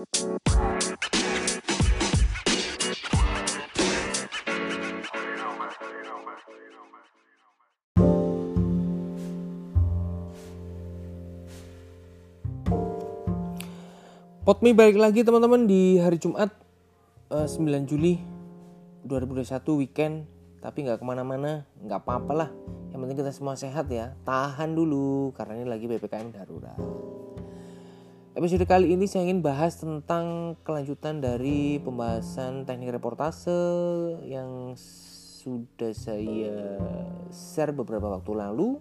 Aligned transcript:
Potmi 0.00 0.16
balik 14.72 14.96
lagi 14.96 15.20
teman-teman 15.20 15.68
di 15.68 16.00
hari 16.00 16.16
Jumat 16.16 16.48
uh, 17.28 17.44
9 17.44 17.60
Juli 17.84 18.16
2021 19.04 19.84
weekend. 19.84 20.24
Tapi 20.64 20.88
nggak 20.88 20.96
ke 20.96 21.04
mana-mana 21.04 21.68
nggak 21.76 22.08
apa-apa 22.08 22.32
lah. 22.32 22.48
Yang 22.88 23.00
penting 23.04 23.18
kita 23.20 23.32
semua 23.36 23.52
sehat 23.52 23.92
ya. 23.92 24.16
Tahan 24.24 24.72
dulu 24.72 25.36
karena 25.36 25.60
ini 25.60 25.68
lagi 25.68 25.84
ppkm 25.84 26.32
darurat 26.32 26.80
episode 28.30 28.62
kali 28.62 28.94
ini 28.94 29.10
saya 29.10 29.26
ingin 29.26 29.42
bahas 29.42 29.82
tentang 29.82 30.54
kelanjutan 30.62 31.18
dari 31.18 31.82
pembahasan 31.82 32.62
teknik 32.62 32.94
reportase 32.94 33.50
yang 34.22 34.78
sudah 35.42 35.90
saya 35.90 36.78
share 37.34 37.74
beberapa 37.74 38.06
waktu 38.06 38.30
lalu 38.38 38.78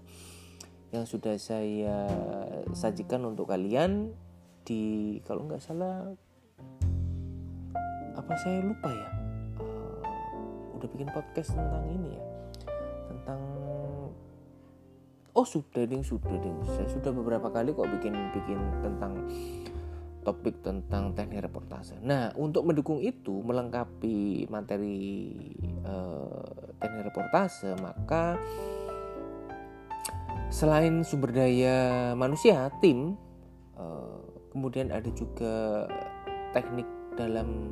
yang 0.94 1.10
sudah 1.10 1.34
saya 1.42 2.06
sajikan 2.78 3.26
untuk 3.26 3.50
kalian 3.50 4.14
di 4.70 5.18
kalau 5.26 5.50
nggak 5.50 5.66
salah 5.66 6.14
apa 8.14 8.34
saya 8.46 8.62
lupa 8.62 8.90
ya? 8.94 9.10
Uh, 9.58 10.78
udah 10.78 10.88
bikin 10.94 11.10
podcast 11.10 11.58
tentang 11.58 11.90
ini 11.90 12.14
ya 12.14 12.39
oh 15.40 15.48
sudah 15.48 15.88
ding. 15.88 16.04
Sudah 16.04 16.36
ding. 16.36 16.60
Saya 16.68 16.92
sudah 16.92 17.16
beberapa 17.16 17.48
kali 17.48 17.72
kok 17.72 17.88
bikin 17.88 18.12
bikin 18.36 18.60
tentang 18.84 19.24
topik 20.28 20.60
tentang 20.60 21.16
teknik 21.16 21.48
reportase. 21.48 21.96
Nah, 22.04 22.36
untuk 22.36 22.68
mendukung 22.68 23.00
itu, 23.00 23.40
melengkapi 23.40 24.52
materi 24.52 25.32
uh, 25.88 26.76
teknik 26.78 27.08
reportase, 27.08 27.72
maka 27.80 28.36
selain 30.52 31.08
sumber 31.08 31.32
daya 31.32 32.12
manusia, 32.20 32.68
tim 32.84 33.16
uh, 33.80 34.20
kemudian 34.52 34.92
ada 34.92 35.08
juga 35.16 35.88
teknik 36.52 36.86
dalam 37.16 37.72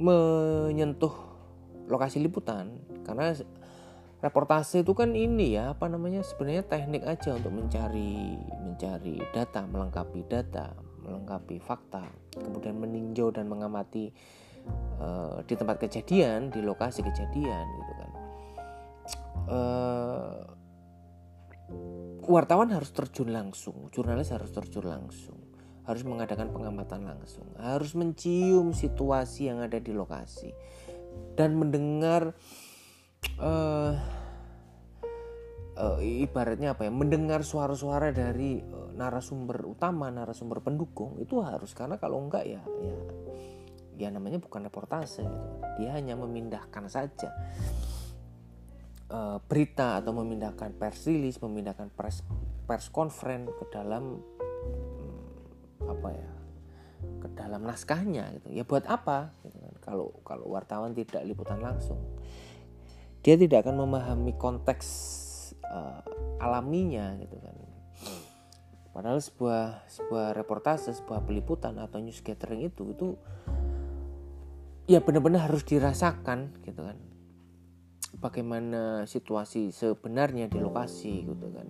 menyentuh 0.00 1.12
lokasi 1.92 2.24
liputan. 2.24 2.80
Karena 3.04 3.36
reportase 4.20 4.80
itu 4.80 4.92
kan 4.96 5.12
ini 5.12 5.60
ya 5.60 5.76
apa 5.76 5.86
namanya 5.92 6.24
sebenarnya 6.24 6.64
teknik 6.64 7.04
aja 7.04 7.36
untuk 7.36 7.52
mencari 7.52 8.40
mencari 8.64 9.20
data 9.30 9.68
melengkapi 9.68 10.24
data 10.24 10.72
melengkapi 11.04 11.60
fakta 11.60 12.08
kemudian 12.34 12.80
meninjau 12.80 13.30
dan 13.30 13.46
mengamati 13.46 14.10
uh, 15.00 15.38
di 15.46 15.54
tempat 15.54 15.76
kejadian 15.80 16.50
di 16.50 16.60
lokasi 16.62 17.00
kejadian 17.04 17.64
gitu 17.64 17.92
kan. 17.94 18.10
Uh, 19.46 20.42
wartawan 22.26 22.70
harus 22.74 22.90
terjun 22.90 23.30
langsung, 23.30 23.86
jurnalis 23.94 24.34
harus 24.34 24.50
terjun 24.50 24.86
langsung, 24.86 25.38
harus 25.86 26.02
mengadakan 26.02 26.50
pengamatan 26.50 27.06
langsung, 27.06 27.46
harus 27.58 27.94
mencium 27.94 28.74
situasi 28.74 29.50
yang 29.50 29.62
ada 29.62 29.78
di 29.78 29.94
lokasi 29.94 30.50
dan 31.38 31.54
mendengar 31.54 32.34
uh, 33.40 33.92
uh, 35.76 35.98
ibaratnya 36.00 36.72
apa 36.74 36.88
ya, 36.88 36.92
mendengar 36.92 37.42
suara-suara 37.42 38.14
dari 38.14 38.62
uh, 38.62 38.90
narasumber 38.96 39.66
utama, 39.66 40.08
narasumber 40.08 40.64
pendukung 40.64 41.20
itu 41.20 41.42
harus. 41.42 41.74
Karena 41.76 42.00
kalau 42.00 42.22
enggak 42.22 42.44
ya 42.46 42.62
ya 42.80 42.96
ya 43.96 44.08
namanya 44.12 44.36
bukan 44.36 44.68
reportase 44.68 45.24
gitu. 45.24 45.48
Dia 45.80 45.96
hanya 45.96 46.16
memindahkan 46.20 46.84
saja 46.88 47.32
berita 49.46 50.02
atau 50.02 50.10
memindahkan 50.18 50.74
pers 50.74 51.06
rilis, 51.06 51.38
memindahkan 51.38 51.94
pers 51.94 52.26
pers 52.66 52.90
conference 52.90 53.54
ke 53.54 53.64
dalam 53.70 54.18
um, 54.18 55.86
apa 55.86 56.08
ya? 56.10 56.30
Ke 57.22 57.28
dalam 57.38 57.62
naskahnya 57.62 58.34
gitu. 58.36 58.50
Ya 58.50 58.66
buat 58.66 58.82
apa? 58.90 59.30
Gitu 59.46 59.56
kan. 59.62 59.74
Kalau 59.78 60.10
kalau 60.26 60.50
wartawan 60.50 60.90
tidak 60.90 61.22
liputan 61.22 61.62
langsung 61.62 62.02
dia 63.26 63.34
tidak 63.34 63.66
akan 63.66 63.82
memahami 63.82 64.38
konteks 64.38 64.86
uh, 65.66 65.98
alaminya 66.38 67.18
gitu 67.18 67.34
kan. 67.42 67.58
Padahal 68.94 69.18
sebuah 69.18 69.82
sebuah 69.90 70.38
reportase 70.38 70.94
sebuah 70.94 71.26
peliputan 71.26 71.74
atau 71.82 71.98
news 71.98 72.22
gathering 72.22 72.70
itu 72.70 72.94
itu 72.94 73.18
ya 74.86 75.02
benar-benar 75.02 75.50
harus 75.50 75.66
dirasakan 75.66 76.54
gitu 76.62 76.86
kan. 76.86 77.02
Bagaimana 78.22 79.10
situasi 79.10 79.74
sebenarnya 79.74 80.46
di 80.46 80.62
lokasi 80.62 81.26
gitu 81.26 81.50
kan. 81.50 81.66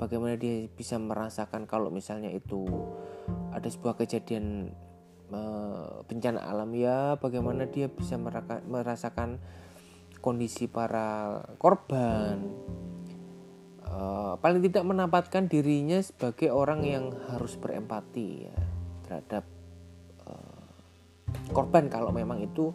Bagaimana 0.00 0.40
dia 0.40 0.72
bisa 0.72 0.96
merasakan 0.96 1.68
kalau 1.68 1.92
misalnya 1.92 2.32
itu 2.32 2.64
ada 3.52 3.68
sebuah 3.68 4.00
kejadian 4.00 4.72
uh, 5.36 6.00
bencana 6.08 6.40
alam 6.48 6.72
ya 6.72 7.20
bagaimana 7.20 7.68
dia 7.68 7.92
bisa 7.92 8.16
merasakan 8.64 9.36
kondisi 10.22 10.70
para 10.70 11.42
korban 11.58 12.38
uh, 13.84 14.38
paling 14.38 14.62
tidak 14.70 14.86
menempatkan 14.86 15.50
dirinya 15.50 15.98
sebagai 15.98 16.54
orang 16.54 16.86
yang 16.86 17.10
harus 17.34 17.58
berempati 17.58 18.46
ya 18.46 18.56
terhadap 19.04 19.44
uh, 20.24 20.62
korban 21.50 21.90
kalau 21.90 22.14
memang 22.14 22.38
itu 22.40 22.70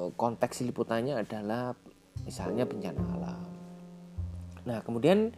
Eh, 0.00 0.12
konteks 0.16 0.64
liputannya 0.64 1.20
adalah 1.20 1.76
misalnya 2.24 2.64
bencana 2.64 3.02
alam. 3.20 3.40
Nah, 4.64 4.78
kemudian 4.80 5.36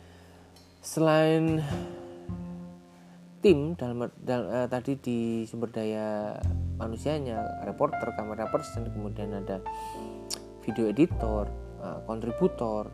selain 0.78 1.58
tim 3.42 3.74
dalam, 3.74 4.06
dalam 4.22 4.46
uh, 4.46 4.68
tadi 4.70 4.94
di 5.02 5.18
sumber 5.50 5.74
daya 5.74 6.38
manusianya, 6.78 7.66
reporter, 7.66 8.14
kamera 8.14 8.46
person, 8.54 8.86
kemudian 8.86 9.34
ada 9.34 9.58
video 10.62 10.88
editor, 10.88 11.50
uh, 11.82 12.00
kontributor, 12.06 12.88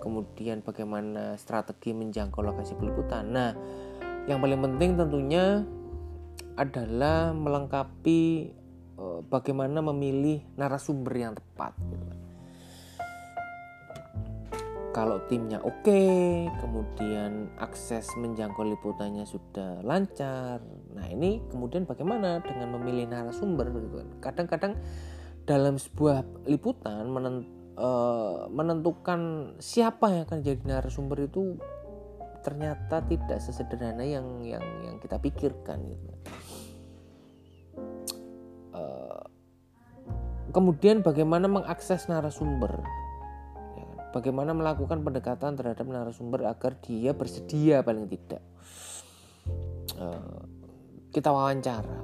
kemudian 0.00 0.62
bagaimana 0.62 1.34
strategi 1.36 1.92
menjangkau 1.92 2.40
lokasi 2.40 2.78
peliputan. 2.78 3.28
Nah, 3.34 3.50
yang 4.30 4.38
paling 4.38 4.62
penting 4.62 4.94
tentunya 4.94 5.66
adalah 6.58 7.30
melengkapi 7.34 8.54
Eh, 8.98 9.20
bagaimana 9.30 9.78
memilih 9.78 10.42
narasumber 10.58 11.14
yang 11.14 11.32
tepat 11.38 11.70
gitu 11.86 12.02
kan. 12.02 12.18
Kalau 14.90 15.22
timnya 15.30 15.62
oke, 15.62 15.86
okay, 15.86 16.50
kemudian 16.58 17.46
akses 17.62 18.10
menjangkau 18.18 18.66
liputannya 18.66 19.22
sudah 19.22 19.86
lancar. 19.86 20.58
Nah, 20.98 21.06
ini 21.06 21.38
kemudian 21.46 21.86
bagaimana 21.86 22.42
dengan 22.42 22.74
memilih 22.74 23.06
narasumber 23.06 23.70
gitu 23.70 24.02
kan. 24.02 24.08
Kadang-kadang 24.18 24.74
dalam 25.48 25.80
sebuah 25.80 26.44
liputan 26.44 27.08
eh, 27.08 28.40
menentukan 28.52 29.20
siapa 29.56 30.12
yang 30.12 30.22
akan 30.28 30.44
jadi 30.44 30.62
narasumber 30.68 31.24
itu 31.24 31.56
ternyata 32.44 33.00
tidak 33.08 33.40
sesederhana 33.40 34.04
yang 34.04 34.44
yang 34.44 34.62
yang 34.84 34.96
kita 35.00 35.16
pikirkan 35.16 35.80
gitu. 35.88 36.08
kemudian 40.52 41.04
bagaimana 41.04 41.46
mengakses 41.46 42.08
narasumber 42.08 42.80
ya 43.76 43.84
kan? 43.84 43.98
bagaimana 44.16 44.50
melakukan 44.56 45.04
pendekatan 45.04 45.54
terhadap 45.54 45.84
narasumber 45.84 46.48
agar 46.48 46.74
dia 46.80 47.12
bersedia 47.12 47.84
paling 47.84 48.08
tidak 48.08 48.42
uh, 50.00 50.42
kita 51.12 51.28
wawancara 51.28 52.00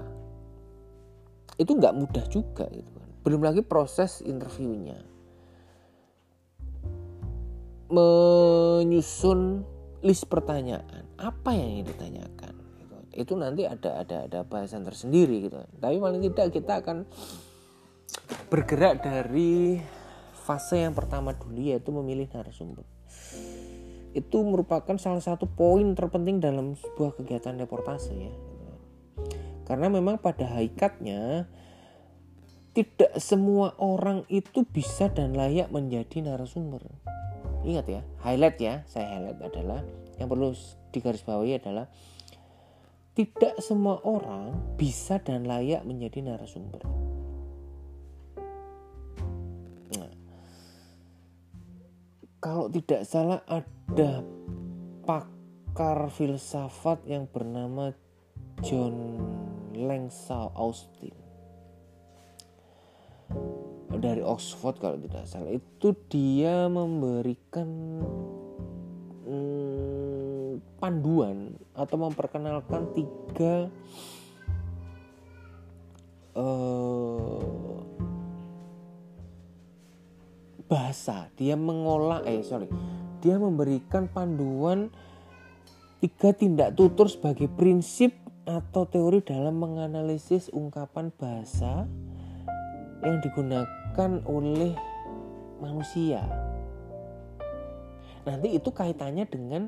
itu 1.56 1.72
nggak 1.72 1.96
mudah 1.96 2.24
juga 2.28 2.69
gitu 2.69 2.94
belum 3.24 3.40
lagi 3.40 3.64
proses 3.64 4.20
interviewnya 4.22 5.00
menyusun 7.88 9.64
list 10.04 10.28
pertanyaan 10.28 11.08
apa 11.16 11.56
yang 11.56 11.80
ingin 11.80 11.86
ditanyakan 11.90 12.54
gitu. 12.78 12.96
itu 13.16 13.32
nanti 13.34 13.62
ada 13.64 14.04
ada 14.04 14.16
ada 14.28 14.40
bahasan 14.44 14.84
tersendiri 14.84 15.48
gitu 15.48 15.56
tapi 15.80 15.96
paling 15.96 16.20
tidak 16.20 16.52
kita 16.52 16.84
akan 16.84 17.08
bergerak 18.52 19.02
dari 19.02 19.80
fase 20.44 20.84
yang 20.84 20.92
pertama 20.92 21.32
dulu 21.32 21.56
yaitu 21.58 21.90
memilih 21.90 22.28
narasumber. 22.30 22.84
Itu 24.14 24.44
merupakan 24.46 24.94
salah 25.00 25.24
satu 25.24 25.48
poin 25.48 25.96
terpenting 25.96 26.38
dalam 26.38 26.78
sebuah 26.78 27.18
kegiatan 27.18 27.58
reportase 27.58 28.14
ya. 28.14 28.34
Karena 29.64 29.88
memang 29.88 30.20
pada 30.20 30.44
hakikatnya 30.44 31.48
tidak 32.74 33.14
semua 33.22 33.78
orang 33.78 34.26
itu 34.26 34.66
bisa 34.66 35.06
dan 35.06 35.30
layak 35.30 35.70
menjadi 35.70 36.26
narasumber. 36.26 36.82
Ingat 37.62 37.86
ya, 37.86 38.02
highlight 38.26 38.58
ya, 38.58 38.74
saya 38.90 39.14
highlight 39.14 39.40
adalah 39.40 39.80
yang 40.18 40.26
perlu 40.26 40.50
digarisbawahi 40.90 41.62
adalah 41.62 41.86
tidak 43.14 43.62
semua 43.62 44.02
orang 44.02 44.74
bisa 44.74 45.22
dan 45.22 45.46
layak 45.46 45.86
menjadi 45.86 46.34
narasumber. 46.34 46.82
Nah, 49.94 50.12
kalau 52.42 52.66
tidak 52.74 53.06
salah 53.06 53.38
ada 53.46 54.26
pakar 55.06 56.10
filsafat 56.10 57.06
yang 57.06 57.30
bernama 57.30 57.94
John 58.66 59.22
Langsau 59.78 60.50
Austin 60.58 61.23
dari 63.99 64.23
Oxford 64.23 64.79
kalau 64.79 64.96
tidak 64.99 65.25
salah. 65.26 65.52
Itu 65.52 65.94
dia 66.11 66.67
memberikan 66.70 67.69
hmm, 69.26 70.79
panduan 70.79 71.55
atau 71.75 71.96
memperkenalkan 71.96 72.82
tiga 72.94 73.73
uh, 76.38 77.81
bahasa. 80.67 81.31
Dia 81.38 81.55
mengolah 81.58 82.23
eh 82.26 82.43
sorry. 82.44 82.69
Dia 83.25 83.41
memberikan 83.41 84.05
panduan 84.11 84.93
tiga 86.05 86.37
tindak 86.37 86.76
tutur 86.76 87.08
sebagai 87.08 87.49
prinsip 87.49 88.12
atau 88.44 88.85
teori 88.85 89.25
dalam 89.25 89.56
menganalisis 89.56 90.52
ungkapan 90.52 91.08
bahasa 91.17 91.88
yang 93.00 93.20
digunakan 93.25 93.83
oleh 94.26 94.75
manusia. 95.62 96.26
Nanti 98.25 98.56
itu 98.56 98.73
kaitannya 98.73 99.29
dengan 99.29 99.62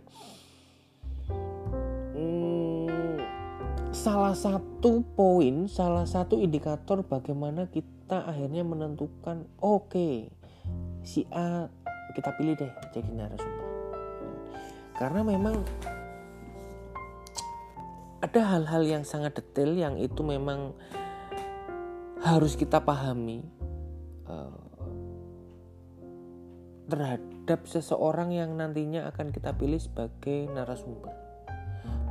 hmm, 2.17 3.19
salah 3.93 4.33
satu 4.33 5.05
poin, 5.15 5.69
salah 5.69 6.09
satu 6.09 6.41
indikator 6.41 7.05
bagaimana 7.05 7.69
kita 7.69 8.25
akhirnya 8.25 8.65
menentukan 8.65 9.45
oke 9.61 9.93
okay, 9.93 10.15
si 11.05 11.29
A 11.31 11.69
kita 12.17 12.33
pilih 12.35 12.57
deh 12.57 12.73
jadi 12.97 13.11
narasumber. 13.13 13.69
Karena 14.97 15.21
memang 15.21 15.61
ada 18.25 18.41
hal-hal 18.41 18.83
yang 18.89 19.05
sangat 19.05 19.37
detail 19.37 19.77
yang 19.77 20.01
itu 20.01 20.25
memang 20.25 20.73
harus 22.25 22.57
kita 22.57 22.81
pahami 22.81 23.45
uh, 24.31 24.67
terhadap 26.87 27.67
seseorang 27.67 28.31
yang 28.31 28.55
nantinya 28.55 29.11
akan 29.11 29.35
kita 29.35 29.55
pilih 29.59 29.79
sebagai 29.83 30.47
narasumber. 30.55 31.11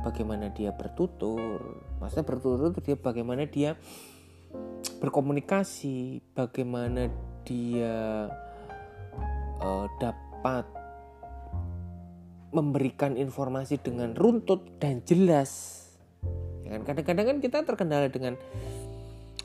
Bagaimana 0.04 0.52
dia 0.54 0.70
bertutur, 0.70 1.82
maksudnya 1.98 2.26
bertutur 2.28 2.70
itu 2.70 2.80
dia 2.84 2.96
bagaimana 2.96 3.42
dia 3.48 3.74
berkomunikasi, 5.02 6.22
bagaimana 6.36 7.10
dia 7.42 8.30
uh, 9.60 9.86
dapat 9.98 10.64
memberikan 12.54 13.18
informasi 13.18 13.82
dengan 13.82 14.14
runtut 14.14 14.78
dan 14.78 15.02
jelas. 15.02 15.82
Ya 16.62 16.78
kan? 16.78 16.86
Kadang-kadang 16.86 17.26
kan 17.26 17.38
kita 17.42 17.58
terkendala 17.66 18.06
dengan 18.08 18.38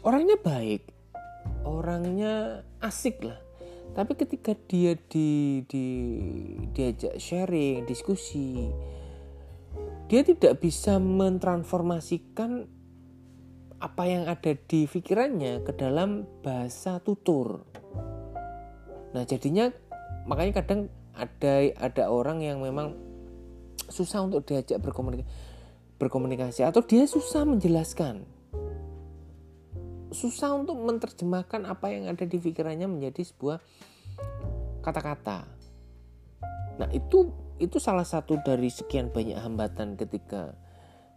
orangnya 0.05 0.37
baik 0.37 1.00
orangnya 1.65 2.65
asik 2.81 3.23
lah. 3.25 3.39
Tapi 3.91 4.15
ketika 4.15 4.55
dia 4.55 4.95
di, 5.11 5.61
di 5.67 5.85
diajak 6.71 7.19
sharing 7.19 7.83
diskusi 7.83 8.71
dia 10.07 10.27
tidak 10.27 10.59
bisa 10.59 10.99
mentransformasikan 10.99 12.67
apa 13.79 14.03
yang 14.03 14.27
ada 14.27 14.53
di 14.59 14.83
pikirannya 14.83 15.63
ke 15.63 15.71
dalam 15.71 16.27
bahasa 16.43 16.99
tutur. 16.99 17.63
Nah 19.15 19.23
jadinya 19.23 19.71
makanya 20.27 20.59
kadang 20.63 20.91
ada 21.15 21.71
ada 21.79 22.03
orang 22.11 22.43
yang 22.43 22.59
memang 22.59 22.95
susah 23.87 24.23
untuk 24.27 24.47
diajak 24.47 24.79
berkomunikasi 24.83 25.27
berkomunikasi 25.95 26.65
atau 26.65 26.81
dia 26.81 27.05
susah 27.05 27.45
menjelaskan 27.45 28.25
susah 30.11 30.55
untuk 30.55 30.77
menerjemahkan 30.77 31.65
apa 31.67 31.91
yang 31.91 32.11
ada 32.11 32.27
di 32.27 32.37
pikirannya 32.37 32.87
menjadi 32.87 33.23
sebuah 33.23 33.57
kata-kata. 34.83 35.47
Nah 36.79 36.89
itu 36.91 37.31
itu 37.61 37.77
salah 37.77 38.05
satu 38.05 38.41
dari 38.41 38.67
sekian 38.67 39.09
banyak 39.13 39.37
hambatan 39.37 39.95
ketika 39.95 40.55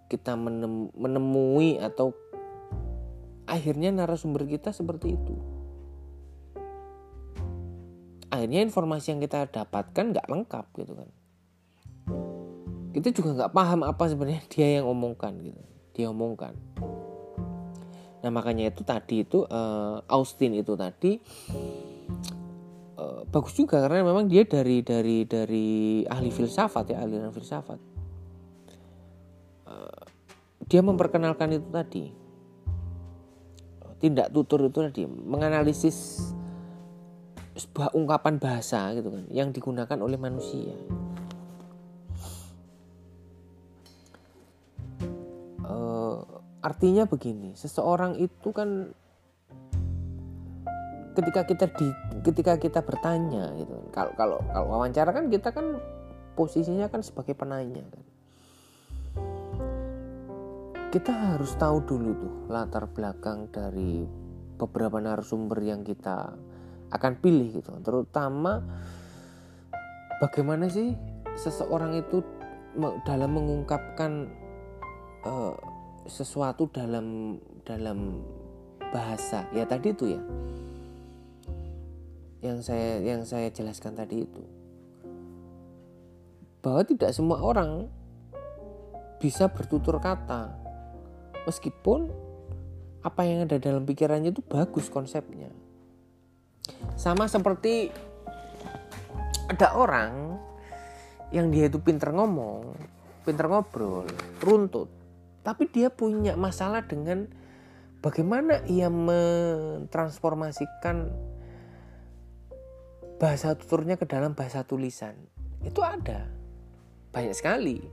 kita 0.06 0.37
menemui 0.94 1.81
atau 1.81 2.12
akhirnya 3.49 3.91
narasumber 3.91 4.46
kita 4.46 4.70
seperti 4.70 5.17
itu. 5.19 5.35
Akhirnya 8.31 8.67
informasi 8.67 9.14
yang 9.14 9.20
kita 9.23 9.46
dapatkan 9.46 10.05
nggak 10.14 10.26
lengkap 10.26 10.67
gitu 10.75 10.93
kan. 10.94 11.11
Kita 12.94 13.08
juga 13.11 13.31
nggak 13.43 13.52
paham 13.55 13.81
apa 13.82 14.05
sebenarnya 14.06 14.43
dia 14.50 14.79
yang 14.79 14.87
omongkan 14.87 15.35
gitu 15.43 15.75
dia 15.94 16.11
omongkan 16.11 16.58
nah 18.25 18.32
makanya 18.32 18.73
itu 18.73 18.81
tadi 18.88 19.21
itu 19.21 19.44
uh, 19.44 20.00
Austin 20.09 20.56
itu 20.56 20.73
tadi 20.73 21.21
uh, 22.99 23.23
bagus 23.29 23.55
juga 23.55 23.82
karena 23.82 24.06
memang 24.06 24.31
dia 24.31 24.47
dari 24.47 24.81
dari 24.81 25.26
dari 25.26 25.69
ahli 26.06 26.31
filsafat 26.31 26.94
ya 26.94 27.03
aliran 27.03 27.35
filsafat. 27.35 27.79
Uh, 29.69 30.03
dia 30.65 30.81
memperkenalkan 30.81 31.59
itu 31.59 31.69
tadi. 31.69 32.05
Tindak 34.00 34.32
tutur 34.32 34.69
itu 34.69 34.79
tadi 34.85 35.05
menganalisis 35.09 36.31
sebuah 37.55 37.94
ungkapan 37.94 38.43
bahasa 38.43 38.91
gitu 38.99 39.15
kan 39.15 39.25
yang 39.31 39.55
digunakan 39.55 39.94
oleh 40.03 40.19
manusia 40.19 40.75
artinya 46.64 47.05
begini 47.05 47.52
seseorang 47.52 48.16
itu 48.16 48.49
kan 48.56 48.88
ketika 51.14 51.44
kita 51.44 51.66
di 51.76 51.88
ketika 52.25 52.56
kita 52.56 52.81
bertanya 52.81 53.52
gitu 53.61 53.76
kalau 53.93 54.12
kalau 54.16 54.38
kalau 54.50 54.66
wawancara 54.72 55.12
kan 55.12 55.28
kita 55.28 55.52
kan 55.52 55.78
posisinya 56.34 56.90
kan 56.90 57.00
sebagai 57.00 57.32
penanya 57.38 57.82
kan. 57.87 58.05
Kita 60.90 61.11
harus 61.11 61.55
tahu 61.58 61.82
dulu 61.82 62.11
tuh 62.14 62.34
latar 62.50 62.87
belakang 62.87 63.50
dari 63.50 64.06
beberapa 64.55 65.03
narasumber 65.03 65.58
yang 65.62 65.82
kita 65.82 66.39
akan 66.94 67.12
pilih 67.19 67.58
gitu. 67.58 67.74
Terutama 67.82 68.62
bagaimana 70.22 70.70
sih 70.70 70.94
seseorang 71.34 71.98
itu 71.98 72.22
dalam 73.03 73.34
mengungkapkan 73.34 74.31
uh, 75.27 75.55
sesuatu 76.06 76.69
dalam 76.69 77.39
dalam 77.65 78.20
bahasa. 78.93 79.49
Ya 79.51 79.65
tadi 79.65 79.93
itu 79.93 80.15
ya. 80.15 80.20
Yang 82.44 82.58
saya 82.69 82.91
yang 83.01 83.23
saya 83.25 83.49
jelaskan 83.49 83.96
tadi 83.96 84.25
itu. 84.25 84.43
Bahwa 86.61 86.84
tidak 86.84 87.13
semua 87.13 87.41
orang 87.41 87.89
bisa 89.20 89.49
bertutur 89.49 90.01
kata. 90.01 90.53
Meskipun 91.44 92.08
apa 93.05 93.20
yang 93.29 93.44
ada 93.44 93.61
dalam 93.61 93.84
pikirannya 93.84 94.32
itu 94.32 94.41
bagus 94.41 94.89
konsepnya. 94.89 95.53
Sama 96.96 97.29
seperti 97.29 97.93
ada 99.49 99.77
orang 99.77 100.41
yang 101.34 101.53
dia 101.53 101.69
itu 101.69 101.82
pinter 101.82 102.15
ngomong 102.15 102.73
pinter 103.27 103.49
ngobrol 103.49 104.06
runtut 104.41 105.04
tapi 105.44 105.69
dia 105.69 105.93
punya 105.93 106.41
masalah 106.41 106.89
dengan 106.89 107.29
bagaimana 108.01 108.65
ia 108.65 108.89
mentransformasikan 108.89 111.13
bahasa 113.20 113.53
tuturnya 113.55 114.01
ke 114.01 114.08
dalam 114.08 114.32
bahasa 114.32 114.65
tulisan. 114.65 115.13
Itu 115.60 115.84
ada. 115.84 116.32
Banyak 117.13 117.36
sekali. 117.36 117.84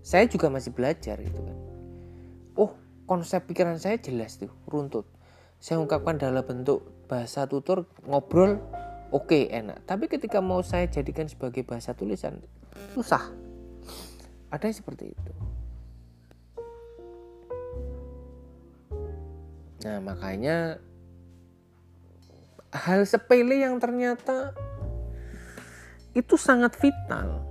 Saya 0.00 0.24
juga 0.26 0.48
masih 0.48 0.72
belajar 0.72 1.20
gitu 1.20 1.44
kan. 1.44 1.56
Oh, 2.56 2.72
konsep 3.04 3.44
pikiran 3.44 3.76
saya 3.76 4.00
jelas 4.00 4.40
tuh, 4.40 4.48
runtut. 4.64 5.04
Saya 5.60 5.76
ungkapkan 5.76 6.16
dalam 6.16 6.40
bentuk 6.40 7.04
bahasa 7.04 7.44
tutur, 7.44 7.84
ngobrol, 8.08 8.56
oke 9.12 9.28
okay, 9.28 9.52
enak. 9.52 9.84
Tapi 9.84 10.08
ketika 10.08 10.40
mau 10.40 10.64
saya 10.64 10.88
jadikan 10.88 11.28
sebagai 11.28 11.68
bahasa 11.68 11.92
tulisan, 11.92 12.40
susah. 12.96 13.28
Ada 14.50 14.66
yang 14.72 14.80
seperti 14.80 15.12
itu. 15.12 15.49
Nah, 19.90 19.98
makanya 19.98 20.78
hal 22.70 23.02
sepele 23.02 23.66
yang 23.66 23.82
ternyata 23.82 24.54
itu 26.14 26.38
sangat 26.38 26.78
vital. 26.78 27.42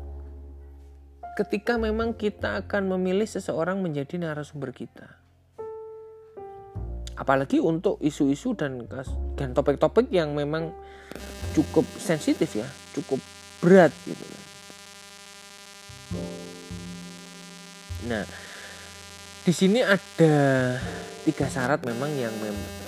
ketika 1.39 1.79
memang 1.79 2.11
kita 2.19 2.59
akan 2.59 2.99
memilih 2.99 3.23
seseorang 3.23 3.79
menjadi 3.79 4.19
narasumber 4.19 4.75
kita. 4.75 5.07
Apalagi 7.15 7.63
untuk 7.63 7.95
isu-isu 8.03 8.59
dan 8.59 8.83
dan 9.39 9.55
topik-topik 9.55 10.11
yang 10.11 10.35
memang 10.35 10.75
cukup 11.55 11.87
sensitif 11.95 12.59
ya, 12.59 12.67
cukup 12.91 13.23
berat 13.63 13.95
gitu. 14.03 14.23
Nah, 18.11 18.27
di 19.49 19.57
sini 19.57 19.81
ada 19.81 20.77
tiga 21.25 21.49
syarat 21.49 21.81
memang 21.81 22.13
yang 22.13 22.29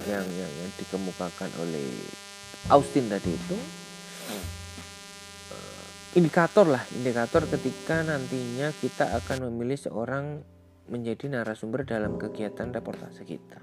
yang 0.06 0.22
yang, 0.30 0.52
yang 0.62 0.70
dikemukakan 0.78 1.50
oleh 1.58 1.90
Austin 2.70 3.10
tadi 3.10 3.34
itu. 3.34 3.58
Eh, 5.50 6.22
indikator 6.22 6.70
lah 6.70 6.86
indikator 6.94 7.50
ketika 7.50 8.06
nantinya 8.06 8.70
kita 8.78 9.10
akan 9.10 9.50
memilih 9.50 9.74
seorang 9.74 10.46
menjadi 10.86 11.34
narasumber 11.34 11.82
dalam 11.82 12.22
kegiatan 12.22 12.70
reportase 12.70 13.26
kita. 13.26 13.58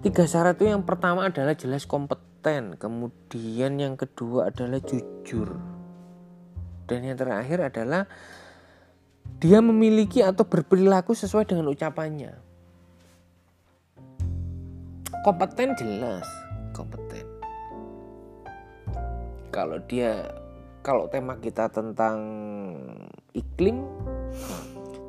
Tiga 0.00 0.24
syarat 0.24 0.56
itu 0.56 0.72
yang 0.72 0.88
pertama 0.88 1.28
adalah 1.28 1.52
jelas 1.52 1.84
kompeten 1.84 2.80
kemudian 2.80 3.76
yang 3.76 4.00
kedua 4.00 4.48
adalah 4.48 4.80
jujur 4.80 5.52
dan 6.88 7.04
yang 7.04 7.20
terakhir 7.20 7.68
adalah 7.68 8.08
dia 9.42 9.58
memiliki 9.58 10.22
atau 10.22 10.46
berperilaku 10.46 11.18
sesuai 11.18 11.50
dengan 11.50 11.74
ucapannya. 11.74 12.30
Kompeten 15.26 15.74
jelas, 15.74 16.22
kompeten. 16.70 17.26
Kalau 19.50 19.82
dia 19.90 20.30
kalau 20.86 21.10
tema 21.10 21.34
kita 21.42 21.66
tentang 21.74 22.22
iklim, 23.34 23.82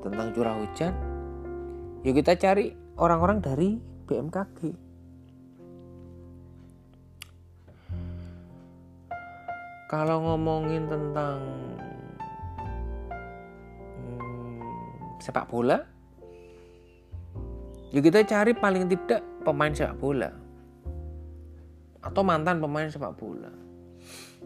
tentang 0.01 0.33
curah 0.33 0.57
hujan, 0.57 0.97
ya 2.01 2.09
kita 2.09 2.33
cari 2.33 2.73
orang-orang 2.97 3.37
dari 3.37 3.77
BMKG. 4.09 4.73
Kalau 9.93 10.25
ngomongin 10.25 10.89
tentang 10.89 11.37
sepak 15.21 15.49
bola 15.49 15.77
ya 17.93 17.99
kita 18.01 18.25
cari 18.25 18.57
paling 18.57 18.89
tidak 18.89 19.21
pemain 19.45 19.73
sepak 19.73 19.97
bola 19.97 20.29
atau 22.03 22.21
mantan 22.25 22.57
pemain 22.59 22.89
sepak 22.89 23.13
bola 23.15 23.51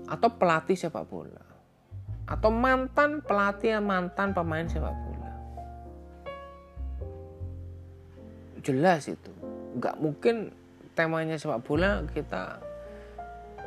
atau 0.07 0.29
pelatih 0.35 0.77
sepak 0.77 1.07
bola 1.09 1.47
atau 2.27 2.51
mantan 2.51 3.23
pelatih 3.23 3.79
mantan 3.79 4.35
pemain 4.35 4.67
sepak 4.67 4.91
bola. 4.91 5.31
Jelas 8.59 9.07
itu. 9.07 9.31
Nggak 9.79 9.95
mungkin 10.03 10.51
temanya 10.91 11.39
sepak 11.39 11.63
bola 11.63 12.03
kita 12.11 12.59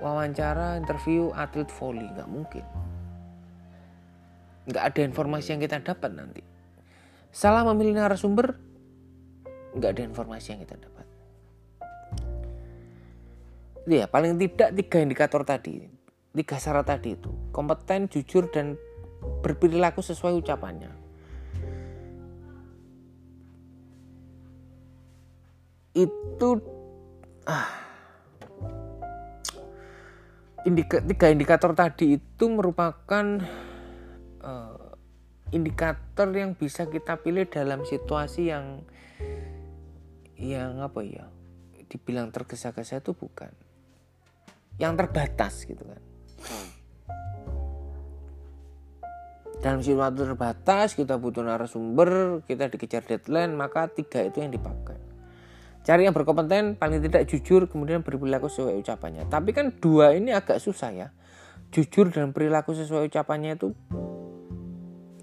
wawancara 0.04 0.76
interview 0.76 1.32
atlet 1.32 1.72
volley 1.72 2.04
nggak 2.12 2.28
mungkin. 2.28 2.64
Nggak 4.68 4.84
ada 4.92 5.00
informasi 5.08 5.56
yang 5.56 5.60
kita 5.64 5.80
dapat 5.80 6.12
nanti 6.12 6.49
Salah 7.30 7.62
memilih 7.62 7.94
narasumber, 7.94 8.58
nggak 9.78 9.90
ada 9.94 10.02
informasi 10.02 10.54
yang 10.54 10.60
kita 10.66 10.74
dapat. 10.78 11.06
Ya, 13.86 14.10
paling 14.10 14.38
tidak 14.38 14.74
tiga 14.76 14.98
indikator 15.02 15.42
tadi, 15.46 15.86
tiga 16.34 16.56
syarat 16.58 16.86
tadi 16.90 17.14
itu, 17.14 17.30
kompeten, 17.54 18.10
jujur, 18.10 18.50
dan 18.50 18.74
berperilaku 19.42 20.02
sesuai 20.02 20.42
ucapannya. 20.42 20.90
Itu 25.94 26.60
ah, 27.46 27.70
indika, 30.64 31.00
tiga 31.02 31.26
indikator 31.30 31.72
tadi 31.74 32.20
itu 32.20 32.44
merupakan 32.46 33.24
uh, 34.44 34.79
indikator 35.50 36.30
yang 36.30 36.54
bisa 36.54 36.86
kita 36.86 37.18
pilih 37.22 37.46
dalam 37.50 37.82
situasi 37.82 38.50
yang 38.50 38.86
yang 40.40 40.80
apa 40.80 41.04
ya 41.04 41.26
dibilang 41.90 42.30
tergesa-gesa 42.30 43.02
itu 43.02 43.12
bukan. 43.12 43.50
Yang 44.78 44.92
terbatas 45.04 45.54
gitu 45.66 45.82
kan. 45.84 46.02
Dalam 49.60 49.84
situasi 49.84 50.16
terbatas 50.16 50.96
kita 50.96 51.20
butuh 51.20 51.44
narasumber 51.44 52.40
kita 52.48 52.72
dikejar 52.72 53.04
deadline 53.04 53.52
maka 53.52 53.92
tiga 53.92 54.24
itu 54.24 54.40
yang 54.40 54.54
dipakai. 54.54 54.96
Cari 55.84 56.08
yang 56.08 56.16
berkompeten 56.16 56.78
paling 56.80 57.04
tidak 57.04 57.28
jujur 57.28 57.68
kemudian 57.68 58.00
berperilaku 58.00 58.48
sesuai 58.48 58.80
ucapannya. 58.80 59.28
Tapi 59.28 59.50
kan 59.52 59.74
dua 59.76 60.16
ini 60.16 60.32
agak 60.32 60.62
susah 60.62 60.94
ya. 60.94 61.08
Jujur 61.74 62.08
dan 62.08 62.32
perilaku 62.32 62.72
sesuai 62.72 63.12
ucapannya 63.12 63.60
itu 63.60 63.76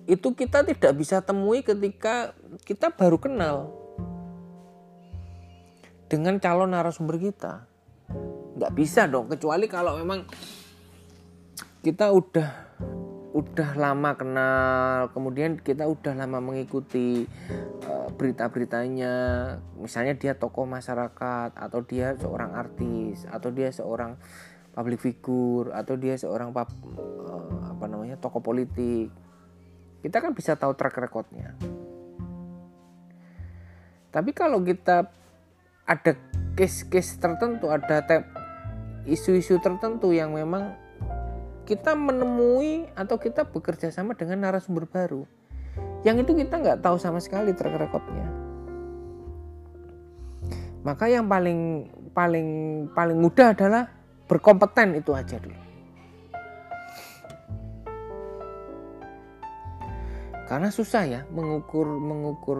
itu 0.08 0.32
kita 0.32 0.64
tidak 0.64 0.94
bisa 0.96 1.20
temui 1.20 1.68
ketika 1.68 2.32
kita 2.64 2.96
baru 2.96 3.20
kenal 3.20 3.76
dengan 6.08 6.40
calon 6.40 6.72
narasumber 6.72 7.20
kita. 7.20 7.68
Nggak 8.56 8.74
bisa 8.74 9.04
dong 9.12 9.28
kecuali 9.28 9.68
kalau 9.68 10.00
memang 10.00 10.24
kita 11.84 12.08
udah 12.16 12.50
udah 13.36 13.70
lama 13.78 14.18
kenal 14.18 15.14
kemudian 15.14 15.60
kita 15.60 15.86
udah 15.86 16.16
lama 16.16 16.40
mengikuti 16.40 17.28
uh, 17.84 18.08
berita-beritanya. 18.16 19.16
Misalnya 19.76 20.16
dia 20.16 20.40
tokoh 20.40 20.64
masyarakat 20.64 21.52
atau 21.52 21.80
dia 21.84 22.16
seorang 22.16 22.56
artis 22.56 23.28
atau 23.28 23.52
dia 23.52 23.76
seorang 23.76 24.16
public 24.72 25.04
figure 25.04 25.76
atau 25.76 26.00
dia 26.00 26.16
seorang 26.16 26.56
uh, 26.56 27.76
apa 27.76 27.86
namanya 27.92 28.16
tokoh 28.16 28.40
politik 28.40 29.27
kita 30.08 30.24
kan 30.24 30.32
bisa 30.32 30.56
tahu 30.56 30.72
track 30.72 31.04
recordnya. 31.04 31.52
Tapi 34.08 34.32
kalau 34.32 34.64
kita 34.64 35.12
ada 35.84 36.12
case-case 36.56 37.20
tertentu 37.20 37.68
ada 37.68 38.00
isu-isu 39.04 39.60
tertentu 39.60 40.16
yang 40.16 40.32
memang 40.32 40.80
kita 41.68 41.92
menemui 41.92 42.88
atau 42.96 43.20
kita 43.20 43.44
bekerja 43.52 43.92
sama 43.92 44.16
dengan 44.16 44.48
narasumber 44.48 44.88
baru 44.88 45.28
yang 46.08 46.16
itu 46.24 46.32
kita 46.32 46.56
nggak 46.56 46.80
tahu 46.80 46.96
sama 46.96 47.20
sekali 47.20 47.52
track 47.52 47.76
recordnya. 47.76 48.32
Maka 50.88 51.12
yang 51.12 51.28
paling 51.28 51.92
paling 52.16 52.50
paling 52.96 53.20
mudah 53.20 53.52
adalah 53.52 53.92
berkompeten 54.32 55.04
itu 55.04 55.12
aja 55.12 55.36
dulu 55.36 55.67
karena 60.48 60.72
susah 60.72 61.04
ya 61.04 61.22
mengukur 61.28 61.86
mengukur 62.00 62.60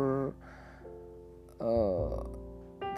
uh, 1.64 2.20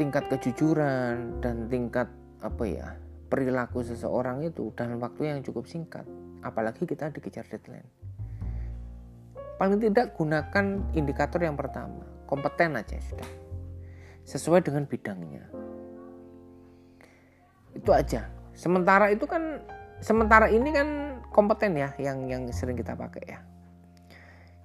tingkat 0.01 0.25
kejujuran 0.33 1.37
dan 1.45 1.69
tingkat 1.69 2.09
apa 2.41 2.63
ya 2.65 2.97
perilaku 3.29 3.85
seseorang 3.85 4.41
itu 4.41 4.73
dalam 4.73 4.97
waktu 4.97 5.29
yang 5.29 5.39
cukup 5.45 5.69
singkat. 5.69 6.03
Apalagi 6.41 6.89
kita 6.89 7.13
dikejar 7.13 7.45
deadline. 7.45 7.85
Paling 9.61 9.77
tidak 9.77 10.17
gunakan 10.17 10.65
indikator 10.97 11.43
yang 11.43 11.53
pertama 11.53 12.01
kompeten 12.25 12.79
aja 12.79 12.97
sudah. 12.97 13.29
Sesuai 14.25 14.65
dengan 14.65 14.89
bidangnya. 14.89 15.45
Itu 17.77 17.93
aja. 17.93 18.25
Sementara 18.57 19.13
itu 19.13 19.29
kan 19.29 19.61
sementara 20.01 20.49
ini 20.49 20.73
kan 20.73 20.87
kompeten 21.29 21.77
ya 21.77 21.93
yang 22.01 22.25
yang 22.25 22.47
sering 22.49 22.79
kita 22.79 22.95
pakai 22.97 23.23
ya 23.27 23.39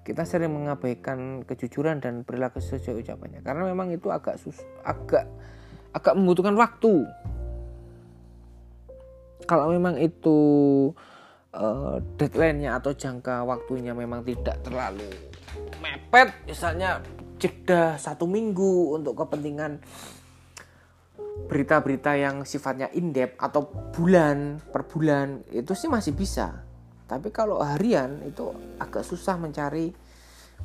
kita 0.05 0.29
sering 0.29 0.53
mengabaikan 0.53 1.43
kejujuran 1.49 1.99
dan 1.99 2.23
perilaku 2.23 2.61
sesuai 2.61 3.01
ucapannya. 3.01 3.41
Karena 3.41 3.65
memang 3.65 3.91
itu 3.91 4.13
agak 4.13 4.37
sus 4.37 4.61
agak 4.85 5.25
agak 5.97 6.15
membutuhkan 6.15 6.55
waktu. 6.55 7.09
Kalau 9.45 9.73
memang 9.73 10.01
itu 10.01 10.39
uh, 11.57 11.97
deadline-nya 12.21 12.81
atau 12.81 12.93
jangka 12.93 13.45
waktunya 13.45 13.93
memang 13.93 14.25
tidak 14.27 14.61
terlalu 14.65 15.09
mepet 15.79 16.35
misalnya 16.49 17.01
jeda 17.39 18.01
satu 18.01 18.27
minggu 18.27 18.97
untuk 18.97 19.15
kepentingan 19.21 19.83
berita-berita 21.51 22.15
yang 22.15 22.47
sifatnya 22.47 22.89
in-depth 22.95 23.39
atau 23.43 23.67
bulan 23.91 24.63
per 24.71 24.87
bulan 24.87 25.43
itu 25.51 25.75
sih 25.75 25.91
masih 25.91 26.15
bisa 26.15 26.63
tapi 27.15 27.31
kalau 27.31 27.63
harian 27.63 28.19
itu 28.27 28.51
agak 28.83 29.07
susah 29.07 29.39
mencari 29.39 29.95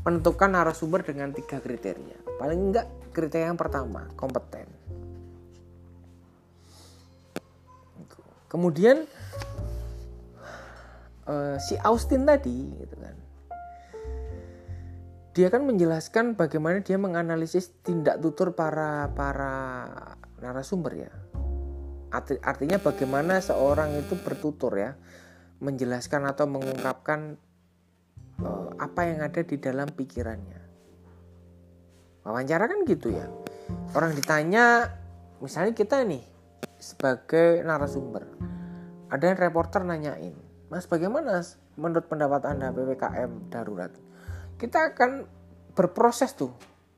menentukan 0.01 0.49
narasumber 0.49 1.05
dengan 1.05 1.29
tiga 1.29 1.61
kriteria. 1.61 2.41
Paling 2.41 2.59
enggak 2.73 2.87
kriteria 3.13 3.53
yang 3.53 3.59
pertama, 3.59 4.09
kompeten. 4.17 4.65
Kemudian 8.49 9.05
uh, 11.29 11.55
si 11.61 11.77
Austin 11.85 12.25
tadi 12.25 12.57
gitu 12.81 12.97
kan 12.97 13.15
dia 15.37 15.47
kan 15.53 15.63
menjelaskan 15.63 16.33
bagaimana 16.33 16.81
dia 16.81 16.97
menganalisis 16.97 17.71
tindak 17.85 18.17
tutur 18.19 18.57
para 18.57 19.13
para 19.13 19.53
narasumber 20.41 21.05
ya 21.05 21.11
artinya 22.41 22.81
bagaimana 22.81 23.37
seorang 23.37 23.93
itu 24.01 24.17
bertutur 24.17 24.73
ya 24.73 24.97
menjelaskan 25.59 26.27
atau 26.27 26.47
mengungkapkan 26.47 27.39
uh, 28.43 28.69
apa 28.79 29.01
yang 29.07 29.19
ada 29.23 29.41
di 29.43 29.55
dalam 29.59 29.87
pikirannya. 29.91 30.61
Wawancara 32.23 32.67
kan 32.67 32.83
gitu 32.87 33.11
ya. 33.11 33.27
Orang 33.95 34.15
ditanya 34.15 34.91
misalnya 35.39 35.71
kita 35.75 36.03
nih 36.03 36.23
sebagai 36.79 37.63
narasumber 37.63 38.23
ada 39.11 39.23
yang 39.23 39.37
reporter 39.39 39.83
nanyain 39.83 40.35
mas 40.69 40.85
bagaimana 40.85 41.43
menurut 41.75 42.05
pendapat 42.05 42.45
anda 42.45 42.69
ppkm 42.69 43.49
darurat? 43.49 43.91
Kita 44.59 44.93
akan 44.93 45.25
berproses 45.73 46.35
tuh 46.35 46.51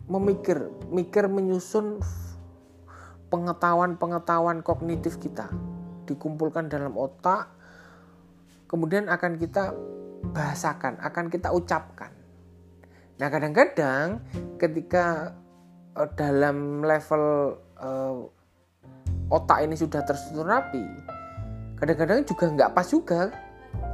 memikir 0.09 0.59
mikir 0.89 1.29
menyusun 1.29 2.01
pengetahuan-pengetahuan 3.31 4.59
kognitif 4.65 5.21
kita 5.21 5.47
dikumpulkan 6.09 6.67
dalam 6.67 6.97
otak 6.99 7.47
kemudian 8.71 9.11
akan 9.11 9.35
kita 9.35 9.75
bahasakan 10.31 11.03
akan 11.03 11.27
kita 11.27 11.51
ucapkan. 11.51 12.15
Nah 13.19 13.27
kadang-kadang 13.27 14.23
ketika 14.55 15.35
uh, 15.99 16.07
dalam 16.15 16.79
level 16.79 17.59
uh, 17.75 18.23
otak 19.27 19.67
ini 19.67 19.75
sudah 19.75 20.07
tersusun 20.07 20.47
rapi 20.47 20.87
kadang-kadang 21.75 22.23
juga 22.23 22.45
nggak 22.47 22.71
pas 22.71 22.87
juga 22.87 23.21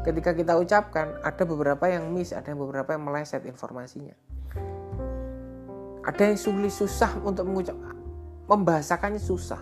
ketika 0.05 0.31
kita 0.37 0.53
ucapkan. 0.59 1.17
Ada 1.25 1.43
beberapa 1.43 1.89
yang 1.89 2.13
miss 2.13 2.35
ada 2.35 2.45
yang 2.53 2.61
beberapa 2.61 2.93
yang 2.93 3.03
meleset 3.03 3.43
informasinya. 3.49 4.13
Ada 6.05 6.31
yang 6.31 6.37
sulit 6.39 6.71
susah 6.71 7.17
untuk 7.25 7.49
mengucap 7.49 7.75
membahasakannya 8.47 9.19
susah. 9.19 9.59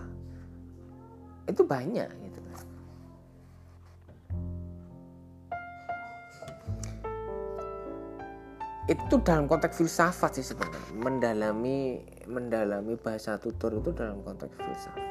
Itu 1.46 1.66
banyak 1.66 2.25
itu 8.86 9.18
dalam 9.18 9.50
konteks 9.50 9.82
filsafat 9.82 10.38
sih 10.38 10.46
sebenarnya. 10.46 10.94
Mendalami 10.94 11.98
mendalami 12.30 12.94
bahasa 12.94 13.34
tutur 13.38 13.82
itu 13.82 13.90
dalam 13.90 14.22
konteks 14.22 14.54
filsafat. 14.54 15.04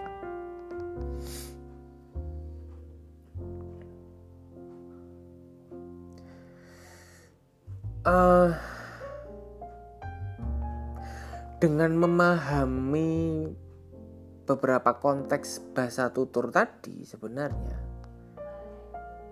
Uh, 8.06 8.54
dengan 11.58 11.98
memahami 11.98 13.50
beberapa 14.46 15.02
konteks 15.02 15.74
bahasa 15.74 16.14
tutur 16.14 16.54
tadi 16.54 17.02
sebenarnya 17.02 17.78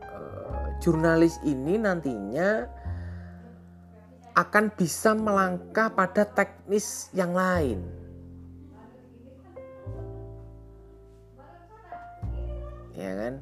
uh, 0.09 0.73
jurnalis 0.81 1.37
ini 1.45 1.77
nantinya 1.77 2.65
akan 4.33 4.73
bisa 4.73 5.13
melangkah 5.13 5.93
pada 5.93 6.25
teknis 6.25 7.13
yang 7.13 7.37
lain. 7.37 7.85
Ya 12.97 13.13
kan? 13.17 13.41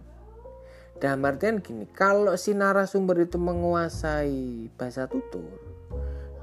Dalam 1.01 1.25
artian 1.25 1.57
gini, 1.63 1.87
kalau 1.91 2.37
si 2.37 2.53
narasumber 2.53 3.19
itu 3.25 3.37
menguasai 3.41 4.69
bahasa 4.77 5.07
tutur, 5.09 5.49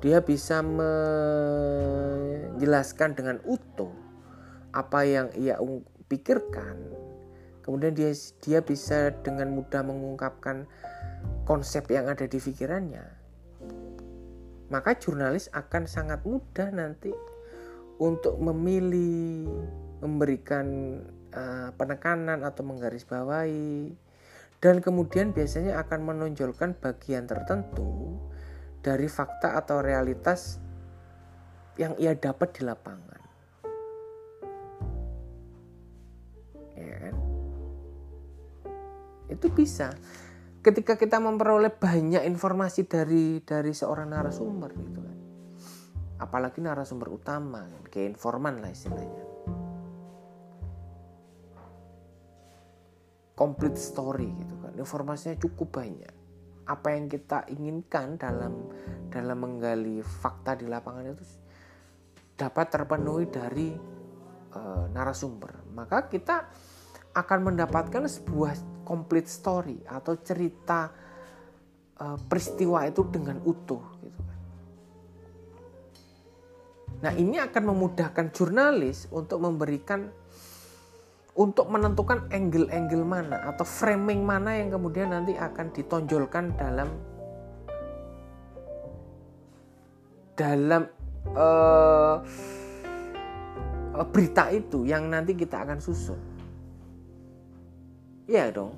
dia 0.02 0.20
bisa 0.24 0.62
menjelaskan 0.64 3.14
dengan 3.14 3.38
utuh 3.46 3.92
apa 4.74 5.04
yang 5.06 5.30
ia 5.38 5.54
pikirkan. 6.11 6.74
Kemudian 7.62 7.94
dia 7.94 8.11
dia 8.40 8.64
bisa 8.64 9.12
dengan 9.20 9.52
mudah 9.52 9.84
mengungkapkan 9.84 10.64
konsep 11.44 11.84
yang 11.92 12.08
ada 12.08 12.24
di 12.24 12.40
pikirannya. 12.40 13.17
Maka 14.68 15.00
jurnalis 15.00 15.48
akan 15.57 15.88
sangat 15.88 16.20
mudah 16.28 16.68
nanti 16.68 17.12
untuk 17.98 18.37
memilih, 18.38 19.48
memberikan 20.04 20.66
uh, 21.33 21.72
penekanan 21.74 22.44
atau 22.44 22.62
menggarisbawahi 22.62 23.96
dan 24.59 24.83
kemudian 24.83 25.31
biasanya 25.31 25.78
akan 25.83 26.00
menonjolkan 26.02 26.74
bagian 26.78 27.31
tertentu 27.31 28.18
dari 28.83 29.07
fakta 29.07 29.54
atau 29.59 29.78
realitas 29.78 30.59
yang 31.78 31.94
ia 31.94 32.14
dapat 32.18 32.59
di 32.59 32.62
lapangan. 32.66 33.22
Ya 36.74 36.96
kan? 37.07 37.16
Itu 39.31 39.46
bisa. 39.54 39.94
Ketika 40.68 41.00
kita 41.00 41.16
memperoleh 41.16 41.72
banyak 41.72 42.28
informasi 42.28 42.85
dari 42.85 43.40
dari 43.40 43.72
seorang 43.72 44.12
narasumber 44.12 44.68
gitu 44.76 45.00
kan. 45.00 45.16
Apalagi 46.20 46.61
narasumber 46.61 47.09
utama, 47.09 47.64
kayak 47.88 48.12
informan 48.12 48.61
lah 48.61 48.68
istilahnya. 48.68 49.24
Complete 53.33 53.81
story 53.81 54.28
gitu 54.28 54.61
kan. 54.61 54.76
Informasinya 54.76 55.40
cukup 55.40 55.81
banyak. 55.81 56.12
Apa 56.68 56.92
yang 56.92 57.09
kita 57.09 57.48
inginkan 57.48 58.20
dalam 58.20 58.68
dalam 59.09 59.40
menggali 59.40 60.04
fakta 60.04 60.52
di 60.52 60.68
lapangan 60.68 61.16
itu 61.16 61.24
dapat 62.37 62.66
terpenuhi 62.68 63.24
dari 63.33 63.72
uh, 64.52 64.85
narasumber. 64.92 65.64
Maka 65.72 66.12
kita 66.12 66.44
akan 67.18 67.52
mendapatkan 67.52 68.07
sebuah 68.07 68.83
complete 68.87 69.28
story 69.28 69.83
atau 69.85 70.16
cerita 70.22 70.90
uh, 71.98 72.18
peristiwa 72.31 72.87
itu 72.87 73.02
dengan 73.11 73.42
utuh 73.42 73.85
gitu 74.02 74.20
kan 74.22 74.40
nah 76.98 77.12
ini 77.14 77.38
akan 77.38 77.62
memudahkan 77.74 78.35
jurnalis 78.35 79.07
untuk 79.11 79.38
memberikan 79.42 80.11
untuk 81.38 81.70
menentukan 81.70 82.26
angle-angle 82.35 83.07
mana 83.07 83.46
atau 83.46 83.62
framing 83.62 84.26
mana 84.26 84.59
yang 84.59 84.74
kemudian 84.74 85.14
nanti 85.14 85.38
akan 85.38 85.70
ditonjolkan 85.70 86.59
dalam 86.59 86.90
dalam 90.35 90.83
uh, 91.35 92.22
berita 94.14 94.54
itu 94.54 94.87
yang 94.87 95.11
nanti 95.11 95.35
kita 95.35 95.66
akan 95.66 95.83
susun. 95.83 96.38
Iya 98.28 98.52
dong. 98.52 98.76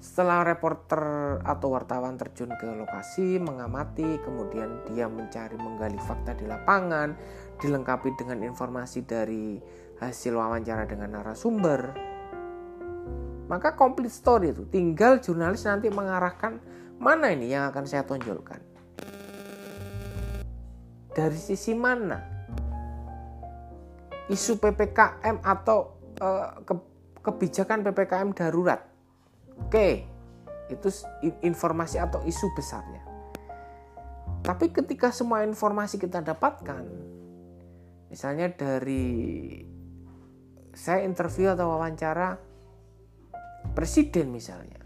Setelah 0.00 0.42
reporter 0.42 1.04
atau 1.44 1.72
wartawan 1.72 2.16
terjun 2.16 2.52
ke 2.56 2.64
lokasi, 2.64 3.36
mengamati, 3.36 4.16
kemudian 4.24 4.82
dia 4.88 5.06
mencari 5.06 5.56
menggali 5.60 5.98
fakta 6.00 6.32
di 6.32 6.48
lapangan, 6.48 7.12
dilengkapi 7.60 8.16
dengan 8.16 8.40
informasi 8.44 9.04
dari 9.04 9.60
hasil 10.00 10.36
wawancara 10.36 10.84
dengan 10.88 11.16
narasumber 11.20 12.06
maka 13.46 13.78
complete 13.78 14.12
story 14.12 14.50
itu. 14.50 14.66
Tinggal 14.66 15.22
jurnalis 15.22 15.66
nanti 15.66 15.86
mengarahkan 15.90 16.58
mana 16.98 17.30
ini 17.30 17.50
yang 17.50 17.70
akan 17.70 17.86
saya 17.86 18.02
tonjolkan. 18.02 18.58
Dari 21.14 21.38
sisi 21.38 21.72
mana? 21.72 22.20
Isu 24.26 24.58
PPKM 24.58 25.40
atau 25.40 25.96
uh, 26.18 26.58
ke, 26.66 26.74
kebijakan 27.26 27.82
PPKM 27.82 28.30
darurat 28.30 28.86
oke 29.58 30.06
itu 30.70 30.88
informasi 31.42 31.98
atau 31.98 32.22
isu 32.22 32.46
besarnya 32.54 33.02
tapi 34.46 34.70
ketika 34.70 35.10
semua 35.10 35.42
informasi 35.42 35.98
kita 35.98 36.22
dapatkan 36.22 36.86
misalnya 38.14 38.54
dari 38.54 39.26
saya 40.76 41.02
interview 41.08 41.50
atau 41.56 41.72
wawancara 41.72 42.36
presiden 43.72 44.30
misalnya. 44.30 44.78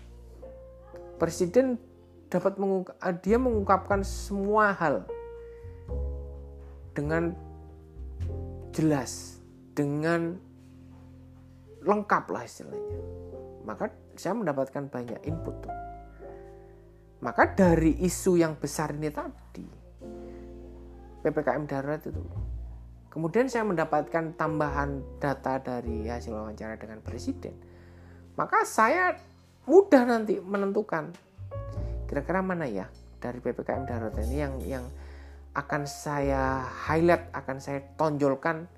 Presiden 1.19 1.77
dapat 2.31 2.57
mengungkap, 2.57 2.97
dia 3.21 3.37
mengungkapkan 3.37 4.07
semua 4.07 4.73
hal 4.73 5.05
dengan 6.95 7.35
jelas, 8.71 9.43
dengan 9.75 10.39
lengkap 11.85 12.25
lah 12.33 12.43
istilahnya. 12.45 13.01
Maka 13.65 13.93
saya 14.17 14.35
mendapatkan 14.37 14.89
banyak 14.89 15.21
input 15.25 15.57
tuh. 15.65 15.77
Maka 17.21 17.53
dari 17.53 18.01
isu 18.01 18.41
yang 18.41 18.57
besar 18.57 18.97
ini 18.97 19.13
tadi, 19.13 19.67
PPKM 21.21 21.69
darurat 21.69 22.01
itu 22.01 22.23
Kemudian 23.11 23.51
saya 23.51 23.67
mendapatkan 23.67 24.39
tambahan 24.39 25.03
data 25.19 25.59
dari 25.59 26.07
hasil 26.07 26.31
wawancara 26.31 26.79
dengan 26.79 27.03
presiden. 27.03 27.59
Maka 28.39 28.63
saya 28.63 29.19
mudah 29.67 30.07
nanti 30.07 30.39
menentukan 30.39 31.11
kira-kira 32.07 32.41
mana 32.41 32.71
ya 32.71 32.87
dari 33.19 33.39
ppkm 33.39 33.87
darurat 33.87 34.17
ini 34.25 34.37
yang 34.39 34.55
yang 34.63 34.85
akan 35.55 35.87
saya 35.87 36.63
highlight 36.63 37.31
akan 37.35 37.59
saya 37.59 37.83
tonjolkan 37.95 38.71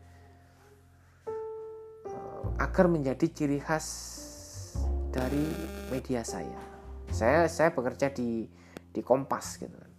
agar 2.63 2.87
menjadi 2.87 3.27
ciri 3.27 3.59
khas 3.59 3.87
dari 5.11 5.43
media 5.91 6.23
saya. 6.23 6.63
Saya 7.11 7.51
saya 7.51 7.75
bekerja 7.75 8.15
di 8.15 8.47
di 8.95 9.01
Kompas 9.03 9.59
gitu 9.59 9.75
kan. 9.75 9.93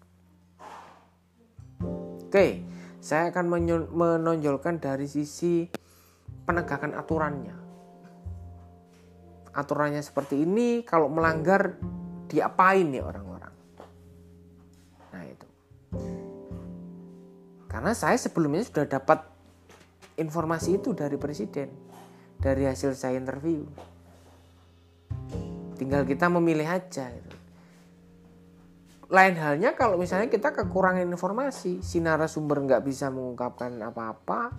Oke 2.32 2.64
saya 3.04 3.36
akan 3.36 3.46
menonjolkan 3.92 4.80
dari 4.80 5.12
sisi 5.12 5.68
penegakan 6.48 6.96
aturannya. 6.96 7.56
Aturannya 9.52 10.00
seperti 10.00 10.48
ini 10.48 10.88
kalau 10.88 11.12
melanggar 11.12 11.76
diapain 12.32 12.88
nih 12.88 13.04
orang-orang? 13.04 13.54
Nah 15.12 15.24
itu. 15.28 15.48
Karena 17.68 17.92
saya 17.92 18.16
sebelumnya 18.16 18.64
sudah 18.64 18.88
dapat 18.88 19.20
informasi 20.16 20.80
itu 20.80 20.96
dari 20.96 21.20
presiden 21.20 21.93
dari 22.44 22.68
hasil 22.68 22.92
saya 22.92 23.16
interview 23.16 23.64
tinggal 25.80 26.04
kita 26.04 26.28
memilih 26.28 26.68
aja 26.68 27.08
gitu. 27.08 27.36
lain 29.08 29.40
halnya 29.40 29.80
kalau 29.80 29.96
misalnya 29.96 30.28
kita 30.28 30.52
kekurangan 30.52 31.08
informasi 31.08 31.80
si 31.80 32.04
narasumber 32.04 32.60
nggak 32.68 32.84
bisa 32.84 33.08
mengungkapkan 33.08 33.80
apa-apa 33.80 34.52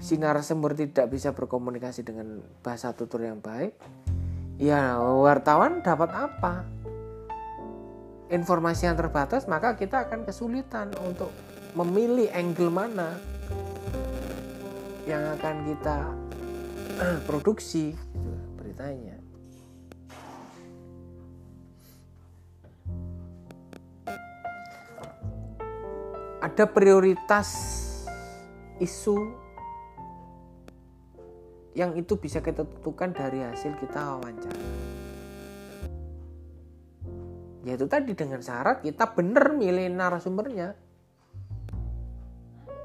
si 0.00 0.16
narasumber 0.16 0.72
tidak 0.72 1.12
bisa 1.12 1.36
berkomunikasi 1.36 2.08
dengan 2.08 2.40
bahasa 2.64 2.96
tutur 2.96 3.20
yang 3.20 3.44
baik 3.44 3.76
ya 4.56 4.96
wartawan 4.96 5.84
dapat 5.84 6.08
apa 6.16 6.64
informasi 8.32 8.88
yang 8.88 8.96
terbatas 8.96 9.44
maka 9.44 9.76
kita 9.76 10.08
akan 10.08 10.24
kesulitan 10.24 10.88
untuk 11.04 11.28
memilih 11.76 12.32
angle 12.32 12.72
mana 12.72 13.20
yang 15.04 15.20
akan 15.36 15.68
kita 15.68 16.23
produksi 17.28 17.94
gitu, 17.94 18.32
beritanya. 18.58 19.18
Ada 26.44 26.68
prioritas 26.68 27.48
isu 28.78 29.16
yang 31.74 31.96
itu 31.98 32.14
bisa 32.20 32.38
kita 32.38 32.62
tentukan 32.62 33.10
dari 33.10 33.42
hasil 33.42 33.74
kita 33.80 33.98
wawancara. 34.14 34.62
Yaitu 37.64 37.88
tadi 37.88 38.12
dengan 38.12 38.44
syarat 38.44 38.84
kita 38.84 39.16
benar 39.16 39.56
milih 39.56 39.88
narasumbernya. 39.88 40.76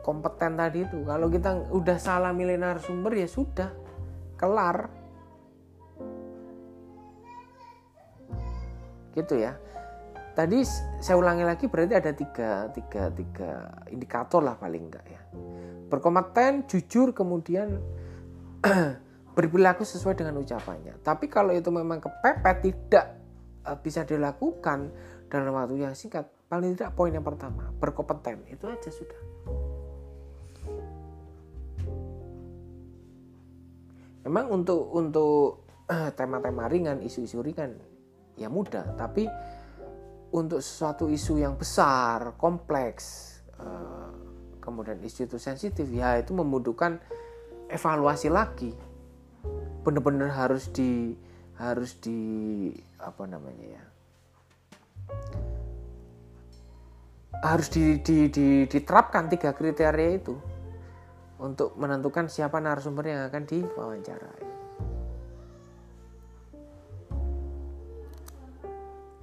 Kompeten 0.01 0.55
tadi 0.55 0.87
itu. 0.87 1.03
Kalau 1.03 1.27
kita 1.27 1.69
udah 1.69 1.97
salah 1.99 2.31
milih 2.31 2.55
narasumber 2.57 3.11
ya 3.13 3.27
sudah 3.27 3.88
kelar 4.39 4.87
gitu 9.13 9.35
ya 9.35 9.59
tadi 10.31 10.63
saya 11.03 11.19
ulangi 11.19 11.43
lagi 11.43 11.67
berarti 11.67 11.93
ada 11.99 12.15
tiga, 12.15 12.71
tiga, 12.71 13.11
tiga 13.11 13.51
indikator 13.91 14.39
lah 14.39 14.55
paling 14.55 14.87
enggak 14.87 15.03
ya 15.11 15.21
berkompeten 15.91 16.69
jujur 16.69 17.11
kemudian 17.11 17.81
berperilaku 19.39 19.87
sesuai 19.87 20.19
dengan 20.19 20.35
ucapannya. 20.43 20.99
Tapi 20.99 21.31
kalau 21.31 21.55
itu 21.55 21.71
memang 21.71 22.03
kepepet 22.03 22.57
tidak 22.59 23.05
uh, 23.63 23.79
bisa 23.79 24.03
dilakukan 24.03 24.91
dalam 25.31 25.55
waktu 25.55 25.79
yang 25.79 25.95
singkat, 25.95 26.27
paling 26.51 26.75
tidak 26.75 26.91
poin 26.91 27.15
yang 27.15 27.23
pertama 27.23 27.71
berkompeten 27.79 28.43
itu 28.51 28.67
aja 28.67 28.91
sudah. 28.91 29.28
Memang 34.29 34.61
untuk 34.61 34.93
untuk 34.93 35.65
uh, 35.89 36.13
tema-tema 36.13 36.69
ringan, 36.69 37.01
isu-isu 37.01 37.41
ringan 37.41 37.73
ya 38.37 38.45
mudah, 38.45 38.93
tapi 38.93 39.25
untuk 40.29 40.61
sesuatu 40.61 41.09
isu 41.09 41.41
yang 41.41 41.57
besar, 41.57 42.37
kompleks, 42.37 43.41
uh, 43.57 44.13
kemudian 44.61 45.01
isu 45.01 45.25
itu 45.25 45.41
sensitif, 45.41 45.89
ya 45.89 46.21
itu 46.21 46.37
membutuhkan 46.37 47.01
evaluasi 47.73 48.29
lagi. 48.29 48.69
Benar-benar 49.81 50.29
harus 50.29 50.69
di 50.69 51.17
harus 51.57 51.97
di 51.97 52.69
apa 53.01 53.25
namanya 53.25 53.65
ya? 53.65 53.83
Harus 57.41 57.73
di, 57.73 57.97
di, 58.05 58.29
di, 58.29 58.69
diterapkan 58.69 59.25
tiga 59.25 59.57
kriteria 59.57 60.21
itu 60.21 60.37
untuk 61.39 61.79
menentukan 61.79 62.27
siapa 62.27 62.59
narasumber 62.59 63.07
yang 63.07 63.21
akan 63.31 63.43
diwawancarai. 63.47 64.47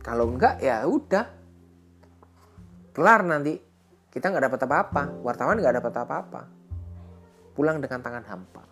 Kalau 0.01 0.27
enggak 0.31 0.63
ya 0.63 0.87
udah 0.87 1.27
kelar 2.97 3.21
nanti 3.27 3.61
kita 4.09 4.33
nggak 4.33 4.49
dapat 4.49 4.61
apa-apa, 4.65 5.03
wartawan 5.21 5.61
nggak 5.61 5.77
dapat 5.83 5.95
apa-apa 6.01 6.43
pulang 7.57 7.81
dengan 7.81 8.05
tangan 8.05 8.25
hampa. 8.29 8.65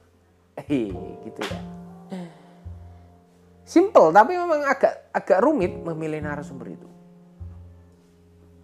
Eh, 0.61 0.93
gitu 1.25 1.41
ya. 1.41 1.61
Simple, 3.65 4.13
tapi 4.13 4.37
memang 4.37 4.61
agak 4.69 5.09
agak 5.11 5.41
rumit 5.41 5.73
memilih 5.73 6.21
narasumber 6.21 6.69
itu. 6.69 6.89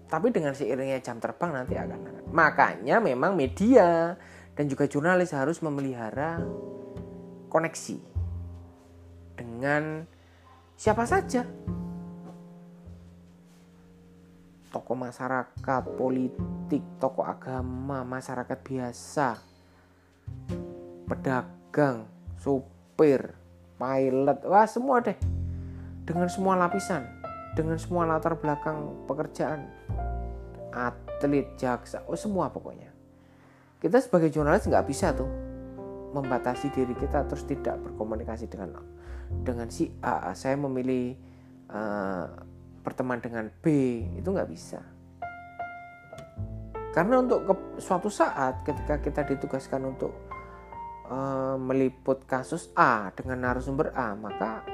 Tapi 0.06 0.28
dengan 0.28 0.52
seiringnya 0.52 1.00
jam 1.00 1.16
terbang 1.18 1.50
nanti 1.56 1.74
akan 1.74 2.30
Makanya 2.30 3.00
memang 3.00 3.34
media 3.34 4.14
dan 4.60 4.68
juga 4.68 4.84
jurnalis 4.84 5.32
harus 5.32 5.64
memelihara 5.64 6.36
koneksi 7.48 7.96
dengan 9.40 10.04
siapa 10.76 11.08
saja. 11.08 11.48
Tokoh 14.68 15.00
masyarakat, 15.00 15.82
politik, 15.96 16.84
tokoh 17.00 17.24
agama, 17.24 18.04
masyarakat 18.04 18.60
biasa, 18.60 19.40
pedagang, 21.08 22.04
supir, 22.36 23.32
pilot, 23.80 24.44
wah 24.44 24.68
semua 24.68 25.00
deh. 25.00 25.16
Dengan 26.04 26.28
semua 26.28 26.60
lapisan, 26.60 27.08
dengan 27.56 27.80
semua 27.80 28.04
latar 28.04 28.36
belakang 28.36 29.08
pekerjaan, 29.08 29.72
atlet, 30.68 31.48
jaksa, 31.56 32.04
oh 32.04 32.12
semua 32.12 32.52
pokoknya. 32.52 32.99
Kita 33.80 33.96
sebagai 33.96 34.28
jurnalis 34.28 34.68
nggak 34.68 34.86
bisa 34.86 35.16
tuh 35.16 35.28
membatasi 36.12 36.68
diri 36.68 36.92
kita 36.92 37.24
terus 37.24 37.48
tidak 37.48 37.80
berkomunikasi 37.80 38.44
dengan 38.44 38.76
dengan 39.40 39.72
si 39.72 39.88
A. 40.04 40.36
Saya 40.36 40.60
memilih 40.60 41.16
uh, 41.72 42.28
dengan 43.24 43.48
B 43.64 43.64
itu 44.20 44.28
nggak 44.28 44.50
bisa. 44.52 44.84
Karena 46.90 47.22
untuk 47.22 47.46
ke, 47.46 47.54
suatu 47.80 48.10
saat 48.10 48.66
ketika 48.66 48.98
kita 48.98 49.22
ditugaskan 49.24 49.94
untuk 49.94 50.12
uh, 51.08 51.54
meliput 51.56 52.26
kasus 52.26 52.68
A 52.74 53.14
dengan 53.14 53.46
narasumber 53.46 53.94
A, 53.94 54.12
maka 54.18 54.66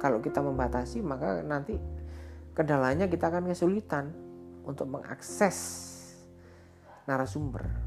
kalau 0.00 0.22
kita 0.22 0.40
membatasi 0.40 1.02
maka 1.02 1.42
nanti 1.42 1.76
kendalanya 2.54 3.10
kita 3.10 3.28
akan 3.28 3.50
kesulitan 3.50 4.14
untuk 4.62 4.86
mengakses 4.88 5.58
narasumber. 7.04 7.85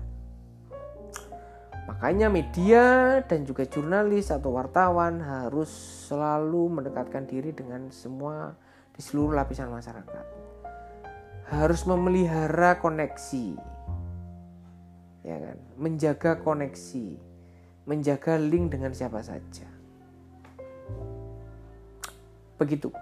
Makanya 1.90 2.30
media 2.30 3.18
dan 3.26 3.50
juga 3.50 3.66
jurnalis 3.66 4.30
atau 4.30 4.54
wartawan 4.54 5.26
harus 5.26 5.74
selalu 6.06 6.70
mendekatkan 6.70 7.26
diri 7.26 7.50
dengan 7.50 7.90
semua 7.90 8.54
di 8.94 9.02
seluruh 9.02 9.34
lapisan 9.34 9.74
masyarakat. 9.74 10.26
Harus 11.50 11.90
memelihara 11.90 12.78
koneksi 12.78 13.58
ya 15.26 15.38
kan? 15.42 15.58
Menjaga 15.82 16.38
koneksi 16.46 17.18
menjaga 17.90 18.38
link 18.38 18.70
dengan 18.78 18.94
siapa 18.94 19.26
saja. 19.26 19.66
Begitu 22.62 22.94